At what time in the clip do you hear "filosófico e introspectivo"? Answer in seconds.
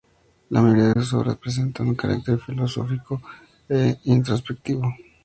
2.39-4.91